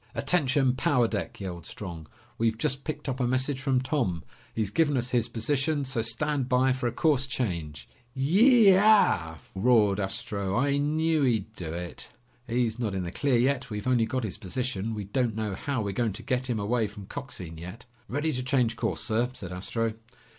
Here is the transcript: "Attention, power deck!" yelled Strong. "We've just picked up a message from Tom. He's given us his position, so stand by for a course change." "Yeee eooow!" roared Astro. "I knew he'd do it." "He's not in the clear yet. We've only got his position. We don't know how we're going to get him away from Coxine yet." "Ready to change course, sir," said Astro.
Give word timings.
"Attention, 0.15 0.73
power 0.75 1.07
deck!" 1.07 1.39
yelled 1.39 1.63
Strong. 1.67 2.07
"We've 2.39 2.57
just 2.57 2.83
picked 2.85 3.07
up 3.07 3.19
a 3.19 3.27
message 3.27 3.61
from 3.61 3.81
Tom. 3.81 4.23
He's 4.51 4.71
given 4.71 4.97
us 4.97 5.11
his 5.11 5.27
position, 5.27 5.85
so 5.85 6.01
stand 6.01 6.49
by 6.49 6.73
for 6.73 6.87
a 6.87 6.91
course 6.91 7.27
change." 7.27 7.87
"Yeee 8.17 8.69
eooow!" 8.71 9.37
roared 9.53 9.99
Astro. 9.99 10.57
"I 10.57 10.77
knew 10.77 11.21
he'd 11.21 11.53
do 11.55 11.71
it." 11.71 12.07
"He's 12.47 12.79
not 12.79 12.95
in 12.95 13.03
the 13.03 13.11
clear 13.11 13.37
yet. 13.37 13.69
We've 13.69 13.85
only 13.87 14.07
got 14.07 14.23
his 14.23 14.39
position. 14.39 14.95
We 14.95 15.03
don't 15.03 15.35
know 15.35 15.53
how 15.53 15.83
we're 15.83 15.91
going 15.91 16.13
to 16.13 16.23
get 16.23 16.49
him 16.49 16.59
away 16.59 16.87
from 16.87 17.05
Coxine 17.05 17.59
yet." 17.59 17.85
"Ready 18.07 18.31
to 18.31 18.41
change 18.41 18.77
course, 18.77 19.01
sir," 19.01 19.29
said 19.33 19.51
Astro. 19.51 19.93